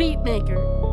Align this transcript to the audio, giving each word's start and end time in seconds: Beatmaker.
Beatmaker. 0.00 0.89